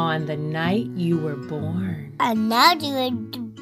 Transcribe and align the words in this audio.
On 0.00 0.24
the 0.24 0.34
night 0.34 0.86
you 0.96 1.18
were 1.18 1.36
born. 1.36 2.14
And 2.20 2.48
now 2.48 2.72
you 2.72 2.94
were 2.94 3.10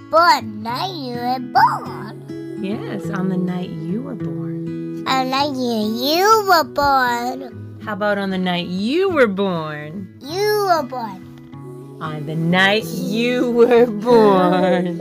born. 0.09 0.63
Now 0.63 0.87
you 0.87 1.17
were 1.17 1.41
born. 1.41 2.63
Yes, 2.63 3.11
on 3.11 3.29
the 3.29 3.37
night 3.37 3.71
you 3.71 4.03
were 4.03 4.15
born. 4.15 5.05
And 5.09 5.31
now 5.31 5.51
you, 5.51 5.99
you 5.99 6.47
were 6.49 6.63
born. 6.63 7.81
How 7.83 7.95
about 7.95 8.19
on 8.19 8.31
the 8.31 8.39
night 8.39 8.69
you 8.69 9.11
were 9.11 9.27
born? 9.27 10.17
You 10.21 10.69
were 10.71 10.85
born. 10.85 11.99
On 12.01 12.25
the 12.27 12.37
night 12.37 12.85
you 12.85 13.51
were 13.51 13.87
born. 13.87 15.01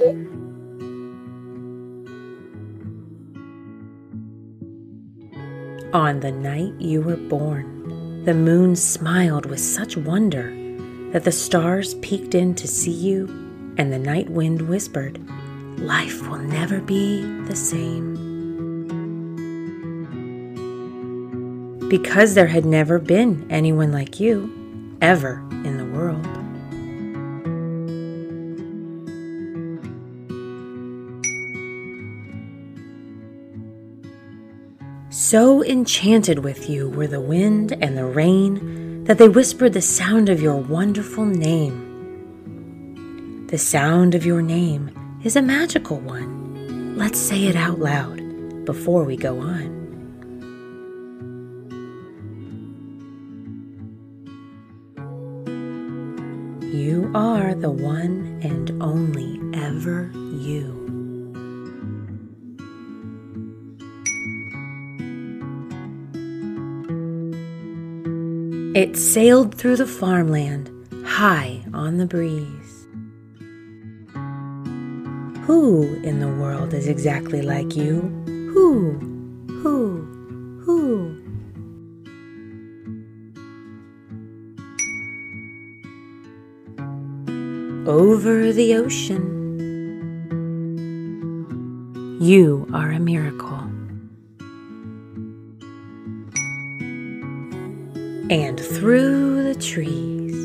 On 5.94 6.20
the 6.20 6.32
night 6.32 6.74
you 6.80 7.04
were 7.04 7.16
born, 7.16 8.24
the 8.26 8.34
moon 8.34 8.76
smiled 8.76 9.46
with 9.46 9.60
such 9.60 9.96
wonder 9.96 10.67
that 11.12 11.24
the 11.24 11.32
stars 11.32 11.94
peeked 11.96 12.36
in 12.36 12.54
to 12.56 12.68
see 12.68 12.92
you, 12.92 13.28
and 13.78 13.92
the 13.92 14.00
night 14.00 14.30
wind 14.30 14.62
whispered, 14.64 15.20
Life 15.78 16.28
will 16.28 16.40
never 16.40 16.82
be 16.82 17.22
the 17.44 17.56
same. 17.56 18.16
Because 21.90 22.34
there 22.34 22.48
had 22.48 22.66
never 22.66 23.00
been 23.00 23.46
anyone 23.50 23.92
like 23.92 24.20
you, 24.20 24.98
ever 25.02 25.40
in 25.64 25.78
the 25.78 25.86
world. 25.86 26.26
So 35.10 35.64
enchanted 35.64 36.40
with 36.40 36.70
you 36.70 36.90
were 36.90 37.08
the 37.08 37.22
wind 37.22 37.72
and 37.82 37.98
the 37.98 38.06
rain 38.06 38.87
that 39.08 39.18
they 39.18 39.30
whispered 39.30 39.72
the 39.72 39.82
sound 39.82 40.28
of 40.28 40.42
your 40.42 40.58
wonderful 40.58 41.24
name. 41.24 41.86
The 43.48 43.58
sound 43.58 44.14
of 44.16 44.26
your 44.26 44.42
name 44.42 44.92
is 45.24 45.38
a 45.38 45.42
magical 45.42 45.98
one. 45.98 46.98
Let's 46.98 47.18
say 47.18 47.46
it 47.46 47.56
out 47.56 47.80
loud 47.80 48.66
before 48.66 49.06
we 49.06 49.16
go 49.16 49.40
on. 49.40 49.78
You 56.74 57.10
are 57.16 57.56
the 57.56 57.72
one 57.72 58.42
and 58.44 58.72
only 58.84 59.40
ever 59.58 60.12
you. 60.14 60.97
It 68.78 68.96
sailed 68.96 69.56
through 69.56 69.78
the 69.78 69.88
farmland, 69.88 70.70
high 71.04 71.66
on 71.74 71.98
the 71.98 72.06
breeze. 72.06 72.86
Who 75.48 75.96
in 76.04 76.20
the 76.20 76.28
world 76.28 76.76
is 76.76 76.88
exactly 76.88 77.42
like 77.42 77.76
you? 77.76 78.02
Who? 78.54 79.00
Who? 79.64 80.04
Who? 80.64 81.18
Over 87.88 88.54
the 88.54 88.76
ocean. 88.76 89.26
You 92.22 92.68
are 92.72 92.92
a 92.92 93.00
miracle. 93.00 93.77
And 98.30 98.60
through 98.60 99.44
the 99.44 99.56
trees. 99.56 100.36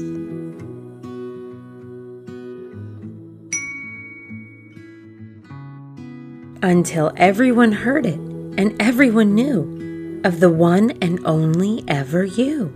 Until 6.62 7.12
everyone 7.17 7.73
heard 7.73 8.07
it 8.07 8.14
and 8.14 8.80
everyone 8.80 9.34
knew 9.34 10.20
of 10.24 10.39
the 10.39 10.51
one 10.51 10.92
and 11.02 11.18
only 11.27 11.83
ever 11.89 12.24
you. 12.24 12.73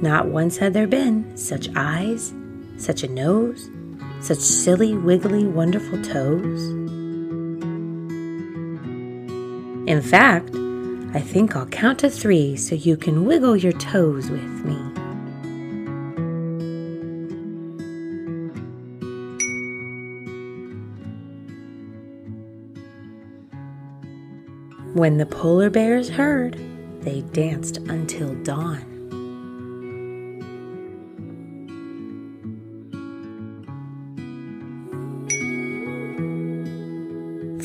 Not 0.00 0.28
once 0.28 0.56
had 0.56 0.72
there 0.72 0.86
been 0.86 1.36
such 1.36 1.68
eyes, 1.76 2.32
such 2.78 3.04
a 3.04 3.08
nose, 3.08 3.70
such 4.20 4.38
silly, 4.38 4.94
wiggly, 4.94 5.46
wonderful 5.46 6.02
toes? 6.02 6.70
In 9.88 10.00
fact, 10.00 10.54
I 11.14 11.20
think 11.20 11.56
I'll 11.56 11.66
count 11.66 11.98
to 11.98 12.10
three 12.10 12.56
so 12.56 12.74
you 12.74 12.96
can 12.96 13.24
wiggle 13.26 13.56
your 13.56 13.72
toes 13.72 14.30
with 14.30 14.64
me. 14.64 14.76
When 24.94 25.16
the 25.16 25.26
polar 25.26 25.70
bears 25.70 26.10
heard, 26.10 26.60
they 27.00 27.22
danced 27.32 27.78
until 27.78 28.34
dawn. 28.44 28.91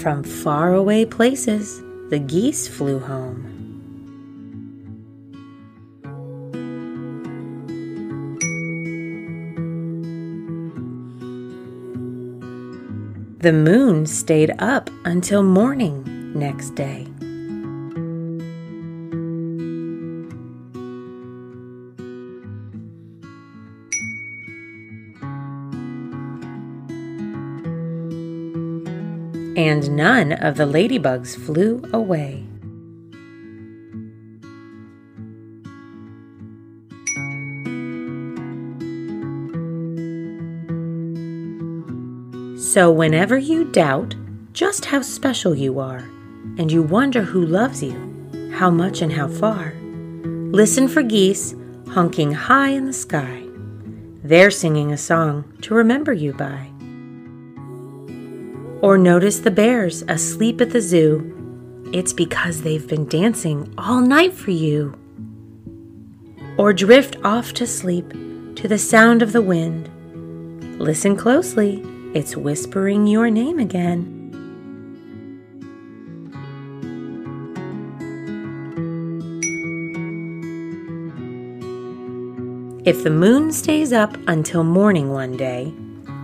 From 0.08 0.24
faraway 0.24 1.04
places, 1.04 1.82
the 2.10 2.18
geese 2.18 2.66
flew 2.66 2.98
home. 2.98 3.44
The 13.40 13.52
moon 13.52 14.06
stayed 14.06 14.56
up 14.60 14.90
until 15.04 15.44
morning 15.44 16.06
next 16.34 16.76
day. 16.76 17.06
And 29.58 29.90
none 29.96 30.34
of 30.34 30.56
the 30.56 30.66
ladybugs 30.66 31.36
flew 31.36 31.82
away. 31.92 32.46
So, 42.58 42.92
whenever 42.92 43.40
you 43.40 43.66
doubt 43.66 44.14
just 44.54 44.86
how 44.86 45.02
special 45.02 45.56
you 45.56 45.80
are, 45.80 46.08
and 46.60 46.72
you 46.72 46.84
wonder 46.84 47.24
who 47.24 47.44
loves 47.44 47.82
you, 47.82 48.52
how 48.54 48.70
much 48.70 49.02
and 49.02 49.12
how 49.12 49.28
far, 49.28 49.74
listen 50.52 50.88
for 50.88 51.02
geese 51.02 51.56
honking 51.90 52.32
high 52.32 52.70
in 52.70 52.86
the 52.86 52.94
sky. 52.94 53.44
They're 54.24 54.52
singing 54.52 54.92
a 54.92 54.98
song 54.98 55.52
to 55.62 55.74
remember 55.74 56.14
you 56.14 56.34
by. 56.34 56.77
Or 58.82 58.98
notice 58.98 59.40
the 59.40 59.52
bears 59.52 60.04
asleep 60.04 60.62
at 60.62 60.70
the 60.70 60.82
zoo. 60.82 61.34
It's 61.94 62.14
because 62.14 62.62
they've 62.62 62.88
been 62.88 63.08
dancing 63.08 63.74
all 63.78 64.02
night 64.02 64.34
for 64.34 64.52
you. 64.52 64.94
Or 66.58 66.74
drift 66.74 67.18
off 67.24 67.54
to 67.54 67.66
sleep 67.66 68.10
to 68.56 68.68
the 68.68 68.78
sound 68.78 69.22
of 69.22 69.32
the 69.32 69.42
wind. 69.42 69.90
Listen 70.80 71.16
closely, 71.16 71.84
it's 72.14 72.38
whispering 72.38 73.08
your 73.08 73.30
name 73.30 73.58
again. 73.58 74.14
If 82.86 83.04
the 83.04 83.10
moon 83.10 83.52
stays 83.52 83.92
up 83.92 84.16
until 84.28 84.64
morning 84.64 85.10
one 85.10 85.36
day, 85.36 85.74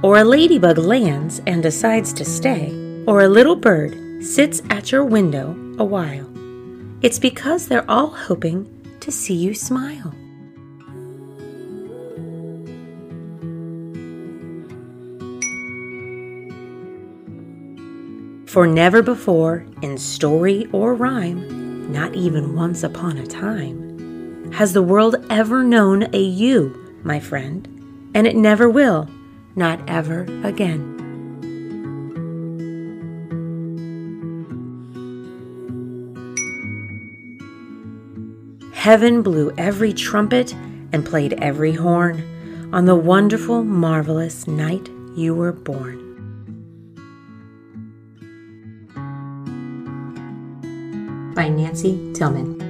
or 0.04 0.18
a 0.18 0.24
ladybug 0.24 0.78
lands 0.78 1.42
and 1.48 1.64
decides 1.64 2.12
to 2.12 2.26
stay, 2.26 2.72
or 3.08 3.22
a 3.22 3.30
little 3.30 3.56
bird 3.56 3.96
sits 4.22 4.62
at 4.70 4.92
your 4.92 5.06
window 5.06 5.52
a 5.80 5.84
while. 5.84 6.30
It's 7.02 7.18
because 7.18 7.68
they're 7.68 7.90
all 7.90 8.08
hoping 8.08 8.68
to 9.00 9.12
see 9.12 9.34
you 9.34 9.54
smile. 9.54 10.14
For 18.46 18.68
never 18.68 19.02
before, 19.02 19.66
in 19.82 19.98
story 19.98 20.68
or 20.74 20.94
rhyme, 20.94 21.92
not 21.92 22.14
even 22.14 22.56
once 22.56 22.84
upon 22.84 23.18
a 23.18 23.26
time, 23.26 24.52
has 24.52 24.74
the 24.74 24.84
world 24.84 25.16
ever 25.30 25.64
known 25.64 26.04
a 26.14 26.22
you, 26.22 27.00
my 27.04 27.20
friend, 27.20 27.68
and 28.14 28.28
it 28.28 28.36
never 28.36 28.70
will 28.70 29.10
not 29.56 29.80
ever 29.90 30.24
again. 30.44 30.94
Heaven 38.74 39.22
blew 39.22 39.54
every 39.58 39.94
trumpet 39.94 40.54
and 40.92 41.06
played 41.06 41.34
every 41.42 41.72
horn 41.72 42.22
on 42.74 42.86
the 42.86 42.96
wonderful, 42.96 43.64
marvelous 43.64 44.48
night 44.48 44.90
you 45.16 45.34
were 45.34 45.54
born. 45.54 46.00
By 51.34 51.48
Nancy 51.50 52.12
Tillman. 52.14 52.63